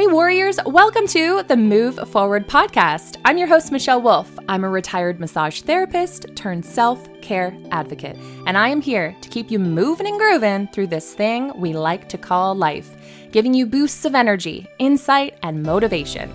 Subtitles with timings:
[0.00, 3.18] Hey, Warriors, welcome to the Move Forward podcast.
[3.26, 4.30] I'm your host, Michelle Wolf.
[4.48, 8.16] I'm a retired massage therapist turned self care advocate,
[8.46, 12.08] and I am here to keep you moving and grooving through this thing we like
[12.08, 12.96] to call life,
[13.30, 16.32] giving you boosts of energy, insight, and motivation.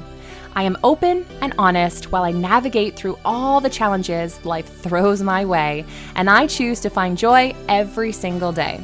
[0.53, 5.43] I am open and honest while I navigate through all the challenges life throws my
[5.43, 8.79] way, and I choose to find joy every single day.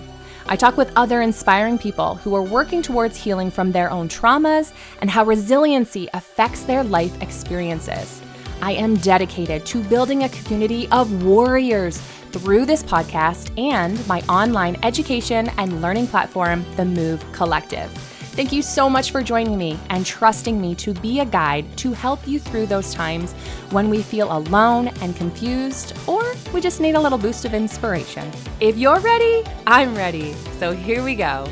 [0.48, 4.74] I talk with other inspiring people who are working towards healing from their own traumas
[5.00, 8.22] and how resiliency affects their life experiences.
[8.62, 11.98] I am dedicated to building a community of warriors
[12.32, 18.11] through this podcast and my online education and learning platform, The Move Collective.
[18.34, 21.92] Thank you so much for joining me and trusting me to be a guide to
[21.92, 23.34] help you through those times
[23.72, 26.24] when we feel alone and confused, or
[26.54, 28.32] we just need a little boost of inspiration.
[28.62, 30.34] If you're ready, I'm ready.
[30.60, 31.46] So here we go.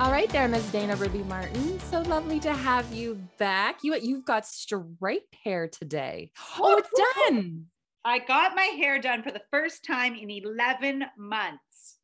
[0.00, 1.78] All right, there, Miss Dana Ruby Martin.
[1.90, 3.84] So lovely to have you back.
[3.84, 6.32] You you've got straight hair today.
[6.58, 7.66] Oh, it's done.
[8.04, 11.98] I got my hair done for the first time in 11 months.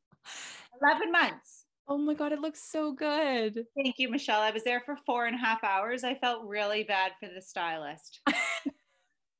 [0.82, 1.64] 11 months.
[1.88, 3.64] Oh my God, it looks so good.
[3.76, 4.40] Thank you, Michelle.
[4.40, 6.02] I was there for four and a half hours.
[6.02, 8.20] I felt really bad for the stylist.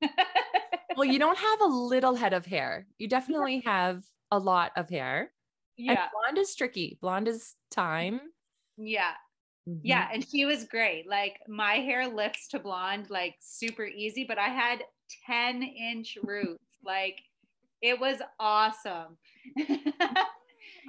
[0.95, 2.87] well, you don't have a little head of hair.
[2.97, 5.31] You definitely have a lot of hair.
[5.75, 5.91] Yeah.
[5.91, 6.97] And blonde is tricky.
[7.01, 8.21] Blonde is time.
[8.77, 9.11] Yeah.
[9.67, 9.79] Mm-hmm.
[9.83, 10.07] Yeah.
[10.11, 11.07] And she was great.
[11.07, 14.83] Like my hair lifts to blonde like super easy, but I had
[15.25, 16.63] 10 inch roots.
[16.83, 17.19] like
[17.81, 19.17] it was awesome.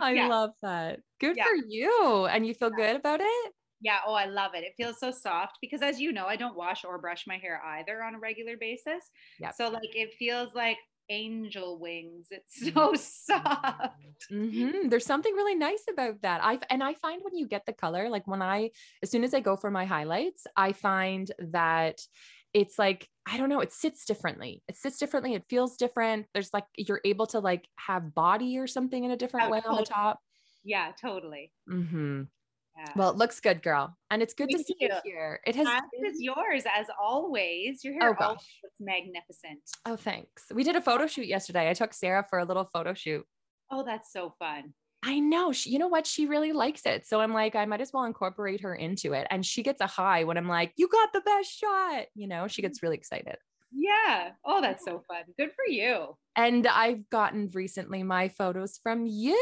[0.00, 0.28] I yeah.
[0.28, 1.00] love that.
[1.20, 1.44] Good yeah.
[1.44, 2.26] for you.
[2.26, 3.52] And you feel good about it?
[3.80, 3.98] Yeah.
[4.06, 4.64] Oh, I love it.
[4.64, 7.62] It feels so soft because, as you know, I don't wash or brush my hair
[7.64, 9.04] either on a regular basis.
[9.38, 9.52] Yeah.
[9.52, 12.28] So, like, it feels like angel wings.
[12.30, 13.92] It's so soft.
[14.30, 14.88] Mm-hmm.
[14.88, 16.40] There's something really nice about that.
[16.42, 18.70] I and I find when you get the color, like when I,
[19.02, 22.00] as soon as I go for my highlights, I find that
[22.60, 24.62] it's like I don't know, it sits differently.
[24.68, 25.34] It sits differently.
[25.34, 26.26] It feels different.
[26.32, 29.58] There's like you're able to like have body or something in a different oh, way
[29.58, 29.78] totally.
[29.78, 30.20] on the top.
[30.64, 31.52] Yeah, totally.
[31.70, 32.22] Mm-hmm.
[32.78, 32.92] Yeah.
[32.94, 34.88] Well, it looks good, girl, and it's good Thank to see you.
[34.88, 35.40] you here.
[35.46, 35.66] It has.
[35.66, 36.10] Been...
[36.10, 37.84] is yours as always.
[37.84, 39.60] Your hair oh, always looks magnificent.
[39.84, 40.44] Oh, thanks.
[40.54, 41.68] We did a photo shoot yesterday.
[41.68, 43.26] I took Sarah for a little photo shoot.
[43.70, 44.74] Oh, that's so fun.
[45.02, 45.52] I know.
[45.52, 46.06] She, you know what?
[46.06, 47.06] She really likes it.
[47.06, 49.26] So I'm like, I might as well incorporate her into it.
[49.30, 52.06] And she gets a high when I'm like, you got the best shot.
[52.14, 52.64] You know, she mm.
[52.64, 53.36] gets really excited.
[53.70, 54.30] Yeah.
[54.44, 55.24] Oh, that's so fun.
[55.38, 56.16] Good for you.
[56.34, 59.36] And I've gotten recently my photos from you.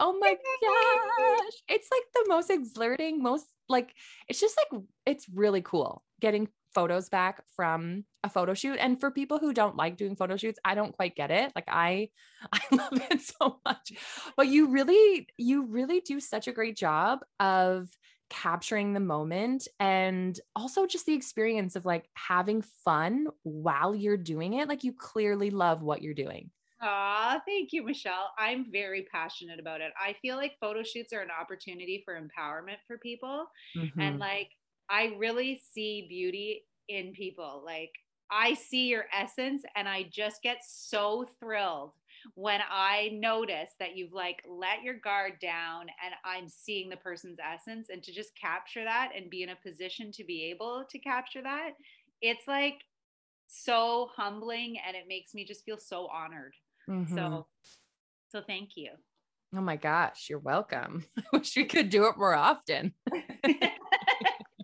[0.00, 1.52] Oh my gosh.
[1.68, 3.92] It's like the most exerting, most like,
[4.28, 9.10] it's just like, it's really cool getting photos back from a photo shoot and for
[9.10, 12.08] people who don't like doing photo shoots i don't quite get it like i
[12.52, 13.92] i love it so much
[14.36, 17.88] but you really you really do such a great job of
[18.30, 24.52] capturing the moment and also just the experience of like having fun while you're doing
[24.54, 26.50] it like you clearly love what you're doing
[26.80, 28.30] Ah, thank you, Michelle.
[28.38, 29.92] I'm very passionate about it.
[30.00, 33.46] I feel like photo shoots are an opportunity for empowerment for people.
[33.76, 34.00] Mm-hmm.
[34.00, 34.50] And like
[34.90, 37.62] I really see beauty in people.
[37.64, 37.92] Like
[38.30, 41.92] I see your essence and I just get so thrilled
[42.34, 47.38] when I notice that you've like let your guard down and I'm seeing the person's
[47.38, 50.98] essence and to just capture that and be in a position to be able to
[50.98, 51.70] capture that.
[52.20, 52.80] It's like
[53.46, 56.54] so humbling and it makes me just feel so honored.
[56.88, 57.14] Mm-hmm.
[57.14, 57.46] So
[58.28, 58.90] so thank you.
[59.56, 61.06] Oh my gosh, you're welcome.
[61.18, 62.92] I wish we could do it more often.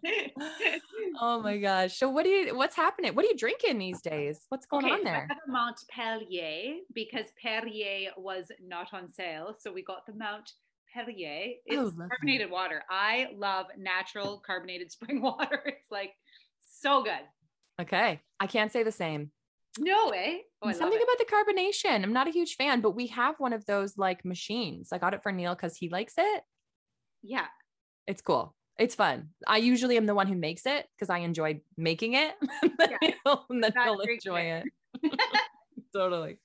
[1.21, 1.97] oh my gosh.
[1.97, 3.15] So what do you what's happening?
[3.15, 4.41] What are you drinking these days?
[4.49, 5.29] What's going okay, on there?
[5.31, 9.55] So Mount Perrier because Perrier was not on sale.
[9.59, 10.51] So we got the Mount
[10.93, 11.55] Perrier.
[11.71, 12.83] Oh, it's oh, carbonated water.
[12.91, 15.63] I love natural carbonated spring water.
[15.67, 16.13] It's like
[16.61, 17.23] so good.
[17.81, 18.21] Okay.
[18.41, 19.31] I can't say the same.
[19.79, 20.43] No way.
[20.63, 22.05] Oh, Something about the carbonation.
[22.05, 24.91] I'm not a huge fan, but we have one of those like machines.
[24.93, 26.43] I got it for Neil because he likes it.
[27.23, 27.47] Yeah.
[28.07, 29.31] It's cool it's fun.
[29.47, 32.35] I usually am the one who makes it because I enjoy making it.
[32.79, 32.97] yeah.
[33.25, 34.65] he'll, and then he'll enjoy it.
[35.93, 36.39] totally.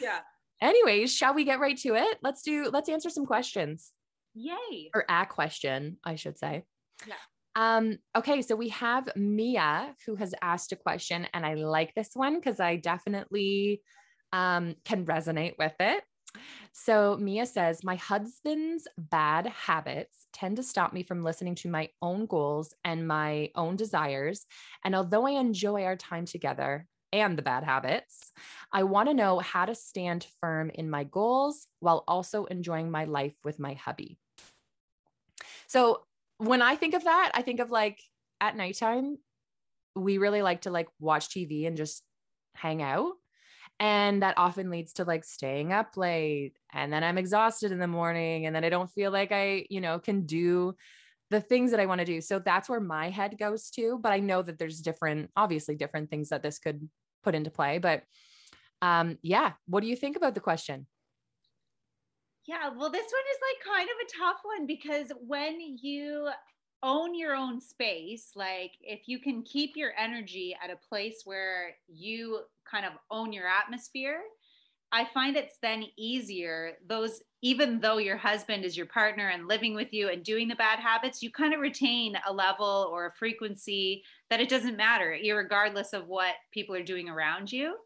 [0.00, 0.20] Yeah.
[0.60, 2.18] Anyways, shall we get right to it?
[2.22, 3.92] Let's do let's answer some questions.
[4.34, 4.90] Yay.
[4.94, 6.64] Or a question, I should say.
[7.06, 7.14] Yeah.
[7.56, 12.10] Um, okay, so we have Mia who has asked a question, and I like this
[12.14, 13.82] one because I definitely
[14.32, 16.04] um, can resonate with it.
[16.72, 21.88] So Mia says, My husband's bad habits tend to stop me from listening to my
[22.00, 24.46] own goals and my own desires.
[24.84, 28.32] And although I enjoy our time together and the bad habits,
[28.72, 33.04] I want to know how to stand firm in my goals while also enjoying my
[33.04, 34.18] life with my hubby.
[35.66, 36.02] So
[36.38, 38.00] when I think of that, I think of like
[38.40, 39.18] at nighttime,
[39.96, 42.02] we really like to like watch TV and just
[42.54, 43.12] hang out.
[43.80, 46.52] And that often leads to like staying up late.
[46.72, 48.46] And then I'm exhausted in the morning.
[48.46, 50.74] And then I don't feel like I, you know, can do
[51.30, 52.20] the things that I want to do.
[52.20, 53.98] So that's where my head goes to.
[54.00, 56.88] But I know that there's different, obviously, different things that this could
[57.24, 57.78] put into play.
[57.78, 58.02] But
[58.82, 60.86] um, yeah, what do you think about the question?
[62.46, 66.30] Yeah, well, this one is like kind of a tough one because when you
[66.82, 71.74] own your own space, like if you can keep your energy at a place where
[71.86, 72.40] you
[72.70, 74.20] kind of own your atmosphere,
[74.92, 76.72] I find it's then easier.
[76.86, 80.56] Those, even though your husband is your partner and living with you and doing the
[80.56, 85.16] bad habits, you kind of retain a level or a frequency that it doesn't matter,
[85.34, 87.76] regardless of what people are doing around you.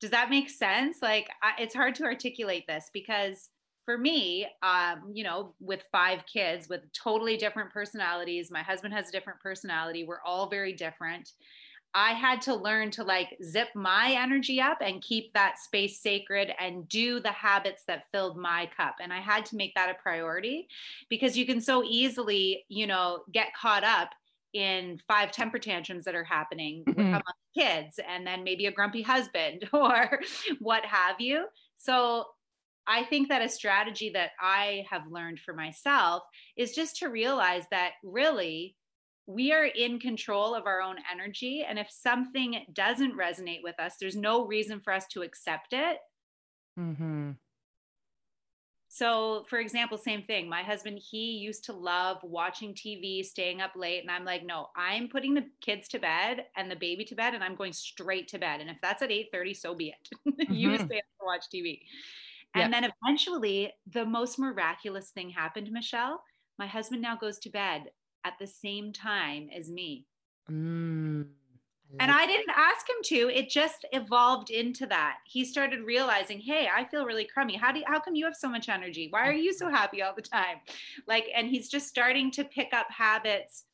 [0.00, 0.98] Does that make sense?
[1.02, 3.50] Like, I, it's hard to articulate this because
[3.84, 9.08] for me, um, you know, with five kids with totally different personalities, my husband has
[9.08, 10.04] a different personality.
[10.04, 11.32] We're all very different.
[11.94, 16.52] I had to learn to like zip my energy up and keep that space sacred
[16.60, 18.96] and do the habits that filled my cup.
[19.00, 20.68] And I had to make that a priority
[21.08, 24.10] because you can so easily, you know, get caught up
[24.52, 27.00] in five temper tantrums that are happening mm-hmm.
[27.00, 27.22] among
[27.56, 30.20] kids and then maybe a grumpy husband or
[30.60, 31.46] what have you.
[31.76, 32.26] So
[32.86, 36.22] I think that a strategy that I have learned for myself
[36.56, 38.76] is just to realize that really
[39.30, 41.64] we are in control of our own energy.
[41.66, 45.98] And if something doesn't resonate with us, there's no reason for us to accept it.
[46.78, 47.32] Mm-hmm.
[48.88, 50.48] So, for example, same thing.
[50.48, 54.02] My husband, he used to love watching TV, staying up late.
[54.02, 57.34] And I'm like, no, I'm putting the kids to bed and the baby to bed,
[57.34, 58.60] and I'm going straight to bed.
[58.60, 60.08] And if that's at 8 30, so be it.
[60.40, 60.54] Mm-hmm.
[60.54, 61.80] you stay up to watch TV.
[62.54, 62.82] And yep.
[62.82, 66.20] then eventually, the most miraculous thing happened, Michelle.
[66.58, 67.84] My husband now goes to bed
[68.24, 70.06] at the same time as me.
[70.50, 71.26] Mm,
[71.98, 73.30] I and I didn't ask him to.
[73.30, 75.18] It just evolved into that.
[75.24, 77.56] He started realizing, "Hey, I feel really crummy.
[77.56, 79.08] How do you, how come you have so much energy?
[79.10, 79.74] Why are you so mm-hmm.
[79.74, 80.58] happy all the time?"
[81.06, 83.64] Like and he's just starting to pick up habits.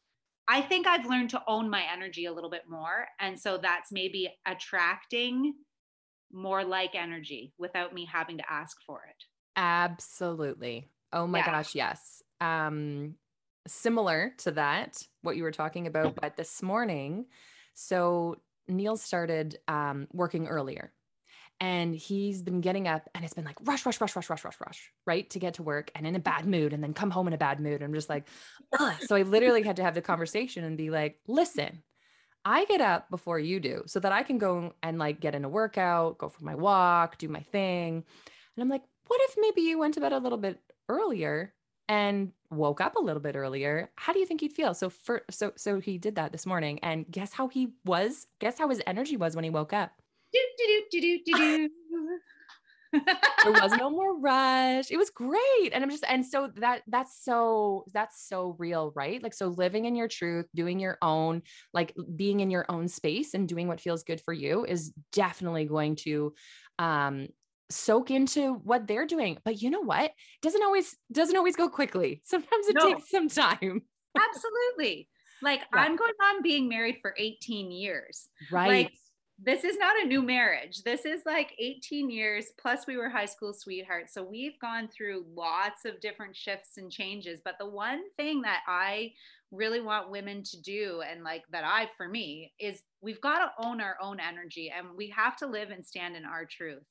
[0.49, 3.93] I think I've learned to own my energy a little bit more, and so that's
[3.93, 5.55] maybe attracting
[6.33, 9.25] more like energy without me having to ask for it.
[9.57, 10.89] Absolutely.
[11.13, 11.47] Oh my yeah.
[11.47, 12.23] gosh, yes.
[12.41, 13.17] Um
[13.67, 17.27] similar to that what you were talking about but this morning
[17.75, 18.37] so
[18.69, 20.93] Neil started um working earlier
[21.61, 24.61] and he's been getting up and it's been like rush rush rush rush rush rush
[24.61, 27.27] rush right to get to work and in a bad mood and then come home
[27.27, 28.29] in a bad mood i'm just like
[28.79, 28.95] Ugh.
[29.07, 31.83] so i literally had to have the conversation and be like listen
[32.49, 35.45] I get up before you do so that I can go and like get in
[35.45, 38.05] a workout, go for my walk, do my thing.
[38.57, 41.53] And I'm like, what if maybe you went to bed a little bit earlier
[41.89, 43.91] and woke up a little bit earlier?
[43.97, 44.75] How do you think he'd feel?
[44.75, 48.27] So for so so he did that this morning and guess how he was?
[48.41, 49.93] Guess how his energy was when he woke up?
[50.33, 51.69] Do, do, do, do, do, do
[52.93, 54.91] there was no more rush.
[54.91, 55.73] It was great.
[55.73, 59.23] And I'm just, and so that, that's so, that's so real, right?
[59.23, 61.43] Like, so living in your truth, doing your own,
[61.73, 65.65] like being in your own space and doing what feels good for you is definitely
[65.65, 66.35] going to,
[66.79, 67.29] um,
[67.71, 69.39] soak into what they're doing.
[69.45, 70.13] But you know what?
[70.43, 72.23] Doesn't always, doesn't always go quickly.
[72.25, 72.95] Sometimes it no.
[72.95, 73.83] takes some time.
[74.19, 75.09] Absolutely.
[75.43, 75.81] Like yeah.
[75.81, 78.29] I'm going on being married for 18 years.
[78.51, 78.69] Right.
[78.69, 78.93] Like,
[79.39, 80.83] this is not a new marriage.
[80.83, 84.15] This is like 18 years plus we were high school sweethearts.
[84.15, 87.43] So we've gone through lots of different shifts and changes.
[87.45, 89.13] But the one thing that I
[89.53, 93.67] really want women to do and like that I for me is we've got to
[93.67, 96.83] own our own energy and we have to live and stand in our truth.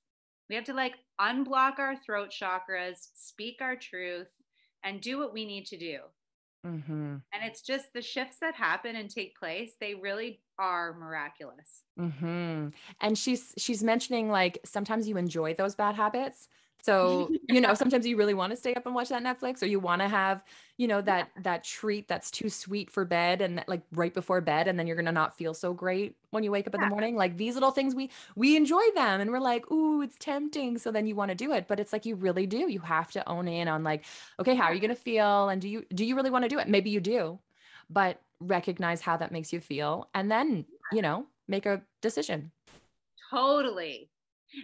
[0.50, 4.28] We have to like unblock our throat chakras, speak our truth
[4.84, 6.00] and do what we need to do.
[6.66, 7.16] Mm-hmm.
[7.34, 11.84] And it's just the shifts that happen and take place, they really are miraculous.
[12.00, 12.70] Mm-hmm.
[13.02, 16.48] And she's she's mentioning like sometimes you enjoy those bad habits.
[16.86, 19.66] So, you know, sometimes you really want to stay up and watch that Netflix or
[19.66, 20.44] you want to have,
[20.78, 21.42] you know, that yeah.
[21.42, 24.96] that treat that's too sweet for bed and like right before bed and then you're
[24.96, 26.84] going to not feel so great when you wake up yeah.
[26.84, 27.16] in the morning.
[27.16, 30.92] Like these little things we we enjoy them and we're like, "Ooh, it's tempting." So
[30.92, 32.70] then you want to do it, but it's like you really do.
[32.70, 34.06] You have to own in on like,
[34.40, 36.50] "Okay, how are you going to feel and do you do you really want to
[36.50, 37.40] do it?" Maybe you do.
[37.90, 42.52] But recognize how that makes you feel and then, you know, make a decision.
[43.32, 44.10] Totally.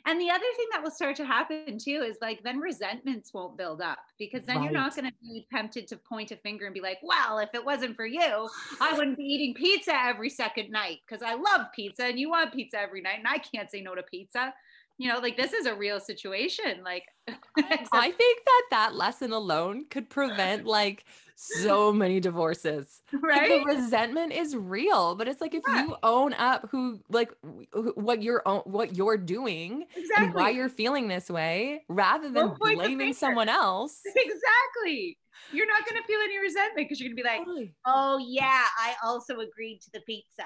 [0.05, 3.57] And the other thing that will start to happen too is like then resentments won't
[3.57, 4.63] build up because then right.
[4.63, 7.50] you're not going to be tempted to point a finger and be like, well, if
[7.53, 11.67] it wasn't for you, I wouldn't be eating pizza every second night because I love
[11.75, 14.53] pizza and you want pizza every night and I can't say no to pizza.
[15.01, 16.84] You know, like this is a real situation.
[16.86, 17.05] Like,
[17.58, 21.05] I think that that lesson alone could prevent like
[21.36, 23.01] so many divorces.
[23.22, 23.50] Right.
[23.50, 25.84] Like, the resentment is real, but it's like if yeah.
[25.84, 27.31] you own up who like
[27.96, 30.25] what you're what you're doing exactly.
[30.25, 34.01] and why you're feeling this way rather than blaming someone else.
[34.15, 35.17] Exactly.
[35.51, 37.74] You're not going to feel any resentment because you're going to be like, totally.
[37.86, 40.46] "Oh yeah, I also agreed to the pizza."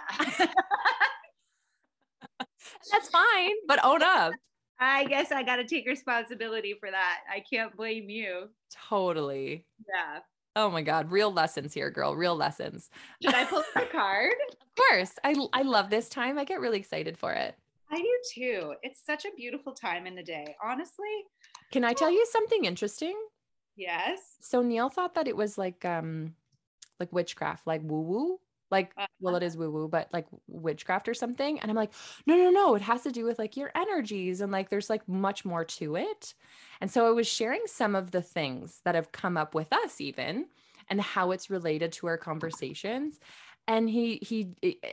[2.91, 4.33] That's fine, but own up.
[4.79, 7.19] I guess I got to take responsibility for that.
[7.33, 8.49] I can't blame you.
[8.89, 9.65] Totally.
[9.87, 10.19] Yeah.
[10.57, 11.11] Oh my God.
[11.11, 12.15] Real lessons here, girl.
[12.15, 12.89] Real lessons.
[13.23, 14.33] Should I pull the card?
[14.51, 15.13] of course.
[15.23, 16.37] I, I love this time.
[16.37, 17.55] I get really excited for it.
[17.91, 18.73] I do too.
[18.81, 20.55] It's such a beautiful time in the day.
[20.63, 21.23] Honestly.
[21.71, 23.15] Can I tell you something interesting?
[23.77, 24.19] Yes.
[24.41, 26.33] So Neil thought that it was like um
[26.99, 28.39] like witchcraft, like woo woo
[28.72, 31.93] like uh, well it is woo woo but like witchcraft or something and i'm like
[32.25, 35.07] no no no it has to do with like your energies and like there's like
[35.07, 36.34] much more to it
[36.81, 40.01] and so i was sharing some of the things that have come up with us
[40.01, 40.45] even
[40.89, 43.19] and how it's related to our conversations
[43.67, 44.50] and he he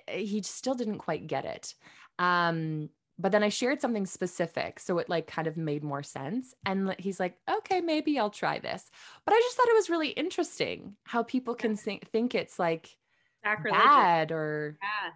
[0.08, 1.74] he still didn't quite get it
[2.18, 2.88] um
[3.18, 4.80] but then I shared something specific.
[4.80, 6.54] So it like kind of made more sense.
[6.66, 8.90] And he's like, okay, maybe I'll try this.
[9.24, 12.96] But I just thought it was really interesting how people can think, think it's like
[13.44, 13.84] sacrilegious.
[13.84, 15.10] bad or yeah.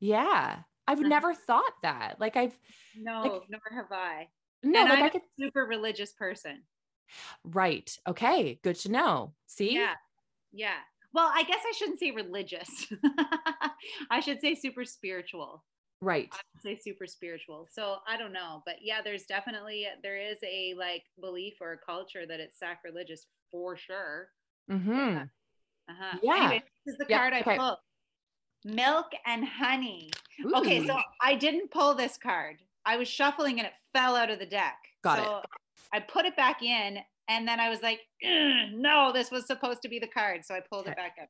[0.00, 0.56] Yeah.
[0.86, 1.08] I've uh-huh.
[1.08, 2.16] never thought that.
[2.18, 2.58] Like I've
[2.96, 4.28] no, like, nor have I.
[4.62, 6.62] No, and like I'm I could super religious person.
[7.44, 7.96] Right.
[8.06, 8.58] Okay.
[8.62, 9.34] Good to know.
[9.46, 9.74] See?
[9.74, 9.94] Yeah.
[10.52, 10.78] Yeah.
[11.12, 12.92] Well, I guess I shouldn't say religious.
[14.10, 15.64] I should say super spiritual.
[16.00, 16.28] Right.
[16.32, 17.68] I would say super spiritual.
[17.70, 21.78] So I don't know, but yeah, there's definitely there is a like belief or a
[21.78, 24.28] culture that it's sacrilegious for sure.
[24.70, 24.92] Mm-hmm.
[24.92, 25.24] Yeah.
[25.88, 26.18] Uh-huh.
[26.22, 26.36] Yeah.
[26.36, 27.78] Anyway, this is the card I pulled.
[28.64, 30.10] Milk and honey.
[30.44, 30.56] Ooh.
[30.56, 32.56] Okay, so I didn't pull this card.
[32.84, 34.76] I was shuffling and it fell out of the deck.
[35.02, 35.46] Got so it.
[35.92, 39.88] I put it back in and then I was like, no, this was supposed to
[39.88, 40.44] be the card.
[40.44, 40.92] So I pulled okay.
[40.92, 41.28] it back up.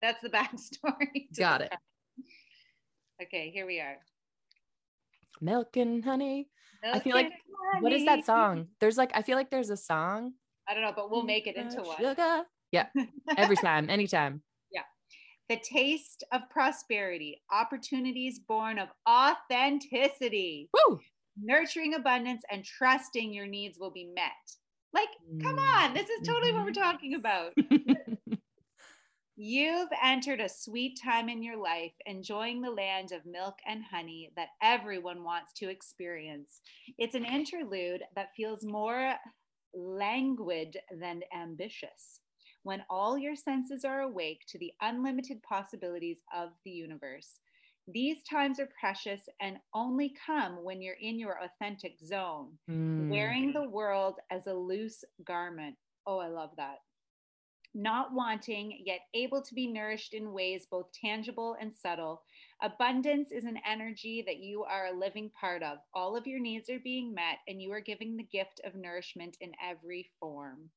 [0.00, 1.28] That's the backstory.
[1.38, 1.70] Got it.
[1.70, 1.80] Card.
[3.22, 3.98] Okay, here we are.
[5.40, 6.48] Milk and honey.
[6.82, 7.30] Milk I feel like
[7.72, 7.82] honey.
[7.82, 8.68] what is that song?
[8.80, 10.32] There's like I feel like there's a song.
[10.68, 11.96] I don't know, but we'll make it into one.
[11.98, 12.42] Sugar.
[12.72, 12.86] Yeah.
[13.36, 14.42] Every time, anytime.
[14.74, 14.84] Yeah.
[15.50, 20.70] The taste of prosperity, opportunities born of authenticity.
[20.72, 20.98] Woo!
[21.38, 24.30] Nurturing abundance and trusting your needs will be met.
[24.94, 25.08] Like,
[25.42, 26.82] come on, this is totally what we're mm-hmm.
[26.82, 27.52] talking about.
[29.36, 34.30] You've entered a sweet time in your life, enjoying the land of milk and honey
[34.36, 36.60] that everyone wants to experience.
[36.96, 39.14] It's an interlude that feels more
[39.74, 42.21] languid than ambitious
[42.62, 47.40] when all your senses are awake to the unlimited possibilities of the universe.
[47.88, 53.08] These times are precious and only come when you're in your authentic zone, mm.
[53.08, 55.76] wearing the world as a loose garment.
[56.06, 56.78] Oh, I love that.
[57.74, 62.22] Not wanting, yet able to be nourished in ways both tangible and subtle.
[62.60, 65.78] Abundance is an energy that you are a living part of.
[65.94, 69.38] All of your needs are being met, and you are giving the gift of nourishment
[69.40, 70.70] in every form.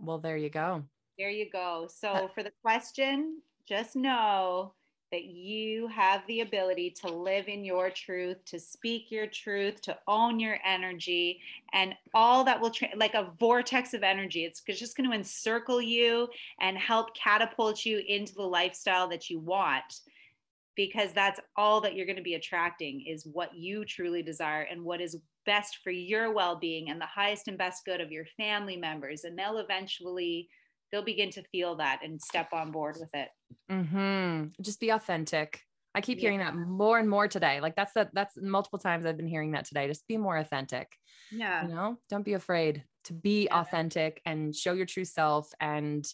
[0.00, 0.84] Well, there you go.
[1.18, 1.88] There you go.
[1.92, 4.72] So, uh, for the question, just know
[5.12, 9.98] that you have the ability to live in your truth, to speak your truth, to
[10.06, 11.40] own your energy,
[11.72, 14.44] and all that will, tra- like a vortex of energy.
[14.44, 16.28] It's just going to encircle you
[16.60, 20.00] and help catapult you into the lifestyle that you want
[20.80, 24.82] because that's all that you're going to be attracting is what you truly desire and
[24.82, 28.78] what is best for your well-being and the highest and best good of your family
[28.78, 30.48] members and they'll eventually
[30.90, 33.28] they'll begin to feel that and step on board with it
[33.70, 34.46] mm-hmm.
[34.62, 35.60] just be authentic
[35.94, 36.22] i keep yeah.
[36.22, 39.52] hearing that more and more today like that's the, that's multiple times i've been hearing
[39.52, 40.90] that today just be more authentic
[41.30, 43.60] yeah you know don't be afraid to be yeah.
[43.60, 46.06] authentic and show your true self and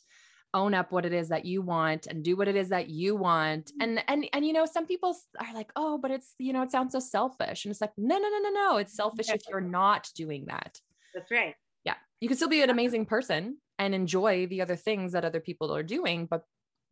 [0.55, 3.17] own up what it is that you want and do what it is that you
[3.17, 3.67] want.
[3.67, 3.83] Mm-hmm.
[3.83, 6.71] and and and you know some people are like oh but it's you know it
[6.71, 7.65] sounds so selfish.
[7.65, 8.77] And it's like no no no no no.
[8.79, 10.81] It's selfish if you're not doing that.
[11.15, 11.55] That's right.
[11.85, 11.95] Yeah.
[12.21, 15.75] You can still be an amazing person and enjoy the other things that other people
[15.75, 16.45] are doing but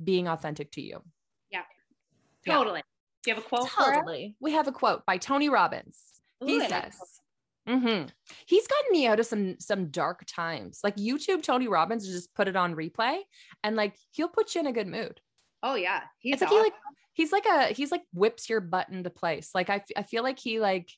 [0.03, 1.03] being authentic to you.
[1.51, 1.63] Yeah.
[2.47, 2.79] Totally.
[2.79, 2.83] Yeah.
[3.23, 4.37] do you have a quote totally.
[4.41, 5.99] We have a quote by tony robbins.
[6.43, 6.99] Ooh, he says
[7.69, 8.09] Mm-hmm.
[8.47, 10.81] He's gotten me out of some some dark times.
[10.85, 13.21] Like YouTube, Tony Robbins just put it on replay,
[13.63, 15.21] and like he'll put you in a good mood.
[15.63, 16.59] Oh yeah, he's like awesome.
[16.59, 16.75] he like
[17.15, 19.51] he's like a he's like whips your butt into place.
[19.55, 20.91] Like I I feel like he like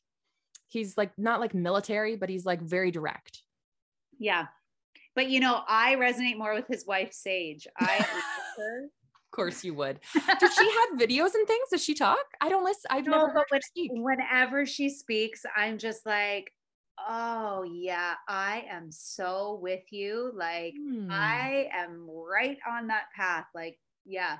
[0.66, 3.42] he's like not like military, but he's like very direct.
[4.18, 4.46] Yeah,
[5.14, 7.68] but you know I resonate more with his wife Sage.
[7.78, 8.06] I love
[8.56, 8.88] her.
[9.36, 10.00] Course you would.
[10.40, 11.68] Does she have videos and things?
[11.70, 12.24] Does she talk?
[12.40, 12.88] I don't listen.
[12.90, 13.90] I've no, never heard her speak.
[13.94, 16.52] Whenever she speaks, I'm just like,
[17.08, 20.32] oh yeah, I am so with you.
[20.34, 21.08] Like hmm.
[21.10, 23.44] I am right on that path.
[23.54, 24.38] Like, yeah.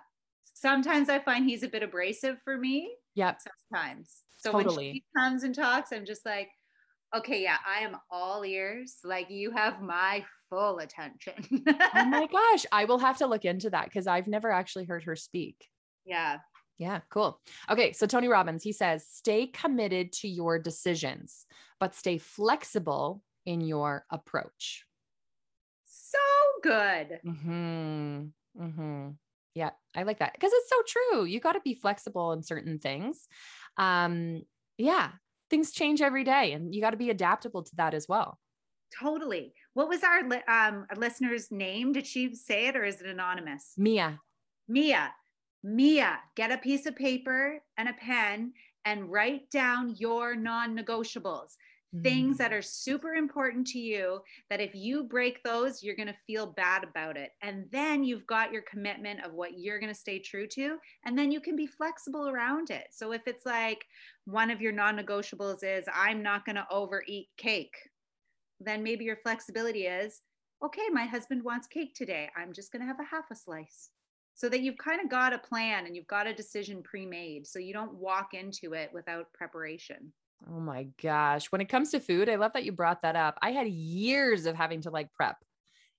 [0.54, 2.94] Sometimes I find he's a bit abrasive for me.
[3.14, 3.34] Yeah.
[3.70, 4.22] Sometimes.
[4.38, 4.76] So totally.
[4.76, 6.48] when she comes and talks, I'm just like,
[7.14, 8.96] okay, yeah, I am all ears.
[9.04, 11.34] Like you have my full attention.
[11.68, 12.66] oh my gosh.
[12.72, 15.56] I will have to look into that because I've never actually heard her speak.
[16.04, 16.38] Yeah.
[16.78, 17.40] Yeah, cool.
[17.70, 21.46] Okay, so Tony Robbins, he says, stay committed to your decisions,
[21.80, 24.84] but stay flexible in your approach.
[25.86, 26.18] So
[26.62, 27.20] good.
[27.26, 28.22] Mm-hmm.
[28.60, 29.08] Mm-hmm.
[29.54, 31.24] Yeah, I like that because it's so true.
[31.24, 33.26] You got to be flexible in certain things.
[33.78, 34.42] Um,
[34.76, 35.12] yeah,
[35.50, 38.38] things change every day and you got to be adaptable to that as well.
[39.00, 39.52] Totally.
[39.74, 41.92] What was our li- um, listener's name?
[41.92, 43.72] Did she say it or is it anonymous?
[43.76, 44.20] Mia.
[44.68, 45.12] Mia.
[45.62, 48.52] Mia, get a piece of paper and a pen
[48.84, 51.56] and write down your non negotiables
[52.02, 52.58] things that mm.
[52.58, 56.84] are super important to you that if you break those you're going to feel bad
[56.84, 57.30] about it.
[57.42, 61.18] And then you've got your commitment of what you're going to stay true to and
[61.18, 62.88] then you can be flexible around it.
[62.90, 63.84] So if it's like
[64.24, 67.74] one of your non-negotiables is i'm not going to overeat cake
[68.60, 70.22] then maybe your flexibility is
[70.64, 72.28] okay my husband wants cake today.
[72.36, 73.90] I'm just going to have a half a slice.
[74.34, 77.58] So that you've kind of got a plan and you've got a decision pre-made so
[77.58, 80.12] you don't walk into it without preparation
[80.48, 81.46] Oh my gosh.
[81.50, 83.38] When it comes to food, I love that you brought that up.
[83.42, 85.42] I had years of having to like prep, mm.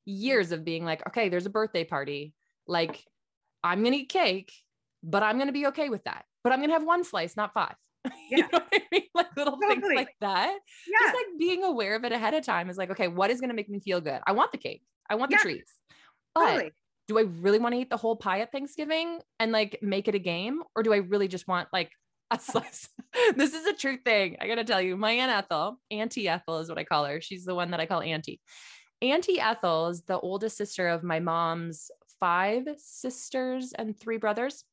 [0.05, 2.33] years of being like, okay, there's a birthday party.
[2.67, 3.03] Like,
[3.63, 4.51] I'm going to eat cake,
[5.03, 6.25] but I'm going to be okay with that.
[6.43, 7.75] But I'm going to have one slice, not five.
[8.29, 8.37] Yeah.
[8.37, 9.03] you know I mean?
[9.13, 9.81] Like little totally.
[9.81, 10.57] things like that.
[10.87, 11.07] Yeah.
[11.07, 13.49] Just like being aware of it ahead of time is like, okay, what is going
[13.49, 14.19] to make me feel good?
[14.25, 14.81] I want the cake.
[15.09, 15.41] I want the yeah.
[15.41, 15.73] treats.
[16.35, 16.71] But totally.
[17.07, 20.15] do I really want to eat the whole pie at Thanksgiving and like make it
[20.15, 20.61] a game?
[20.75, 21.91] Or do I really just want like.
[23.35, 24.37] this is a true thing.
[24.41, 27.21] I got to tell you, my Aunt Ethel, Auntie Ethel is what I call her.
[27.21, 28.41] She's the one that I call Auntie.
[29.01, 34.63] Auntie Ethel is the oldest sister of my mom's five sisters and three brothers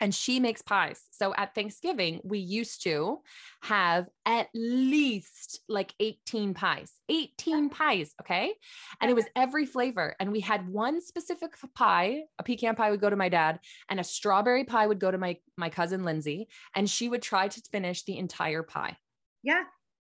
[0.00, 1.00] and she makes pies.
[1.10, 3.20] So at Thanksgiving, we used to
[3.62, 8.14] have at least like 18 pies, 18 pies.
[8.20, 8.52] Okay.
[9.00, 10.14] And it was every flavor.
[10.18, 14.00] And we had one specific pie, a pecan pie would go to my dad, and
[14.00, 16.48] a strawberry pie would go to my, my cousin Lindsay.
[16.74, 18.96] And she would try to finish the entire pie.
[19.42, 19.64] Yeah.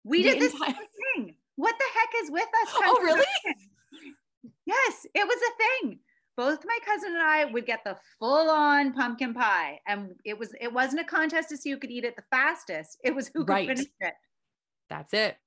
[0.03, 0.73] We the did this entire-
[1.15, 1.35] thing.
[1.55, 2.73] What the heck is with us?
[2.83, 3.25] Oh, really?
[4.65, 5.99] Yes, it was a thing
[6.37, 9.79] both my cousin and I would get the full on pumpkin pie.
[9.87, 12.97] And it was it wasn't a contest to see who could eat it the fastest.
[13.03, 13.67] It was who could right.
[13.67, 14.13] finish it.
[14.89, 15.37] That's it.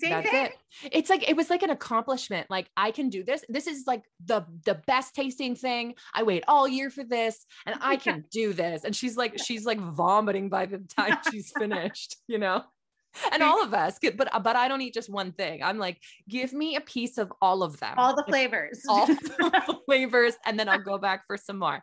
[0.00, 0.46] Same That's thing.
[0.46, 0.52] it.
[0.92, 2.48] It's like it was like an accomplishment.
[2.48, 3.44] Like I can do this.
[3.48, 5.94] This is like the the best tasting thing.
[6.14, 8.84] I wait all year for this and I can do this.
[8.84, 12.64] And she's like she's like vomiting by the time she's finished, you know?
[13.32, 15.62] and all of us but but i don't eat just one thing.
[15.62, 17.94] I'm like give me a piece of all of them.
[17.96, 18.82] All the flavors.
[18.88, 21.82] all the flavors and then i'll go back for some more.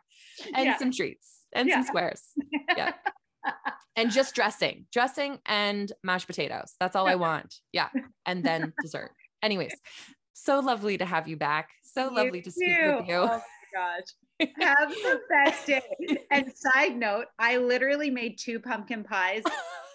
[0.54, 0.78] And yeah.
[0.78, 1.76] some treats and yeah.
[1.76, 2.22] some squares.
[2.76, 2.92] Yeah.
[3.96, 6.74] And just dressing dressing and mashed potatoes.
[6.80, 7.54] That's all i want.
[7.72, 7.88] Yeah.
[8.26, 9.10] And then dessert.
[9.42, 9.72] Anyways
[10.38, 11.70] so lovely to have you back.
[11.82, 13.16] So you lovely to speak with you.
[13.16, 13.40] Oh my
[13.74, 14.50] gosh.
[14.60, 15.82] Have the best day.
[16.30, 19.42] And side note i literally made two pumpkin pies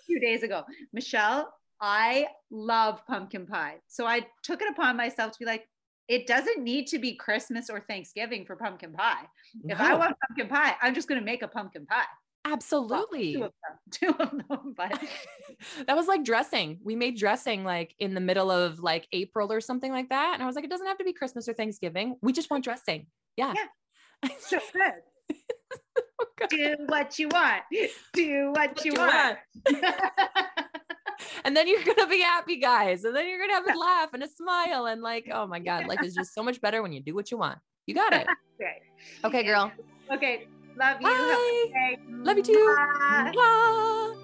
[0.07, 0.63] two days ago.
[0.91, 3.75] Michelle, I love pumpkin pie.
[3.87, 5.67] So I took it upon myself to be like,
[6.07, 9.23] it doesn't need to be Christmas or Thanksgiving for pumpkin pie.
[9.63, 9.73] No.
[9.73, 12.03] If I want pumpkin pie, I'm just going to make a pumpkin pie.
[12.45, 13.37] Absolutely.
[13.37, 13.53] Well,
[13.91, 15.01] two of them, two of them, but
[15.87, 16.79] that was like dressing.
[16.83, 20.33] We made dressing like in the middle of like April or something like that.
[20.33, 22.17] And I was like, it doesn't have to be Christmas or Thanksgiving.
[22.21, 23.07] We just want dressing.
[23.37, 23.53] Yeah.
[23.55, 24.29] Yeah.
[24.39, 24.93] So good.
[26.49, 27.63] Do what you want.
[28.13, 29.37] Do what, what you, you, want.
[29.65, 29.85] want.
[31.45, 33.03] and then you're gonna be happy, guys.
[33.03, 34.85] And then you're gonna have a laugh and a smile.
[34.87, 37.31] And like, oh my God, life is just so much better when you do what
[37.31, 37.59] you want.
[37.85, 38.27] You got it.
[38.61, 38.81] okay.
[39.23, 39.71] Okay, girl.
[40.11, 40.47] Okay.
[40.77, 41.07] Love you.
[41.07, 41.97] Bye.
[42.09, 42.75] Love you too.
[42.75, 43.31] Bye.
[43.35, 44.19] Bye.